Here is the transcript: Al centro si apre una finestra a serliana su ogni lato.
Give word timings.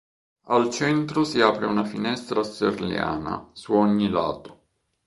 Al 0.55 0.71
centro 0.71 1.23
si 1.23 1.41
apre 1.49 1.67
una 1.67 1.83
finestra 1.85 2.39
a 2.39 2.43
serliana 2.43 3.49
su 3.53 3.73
ogni 3.75 4.09
lato. 4.09 4.61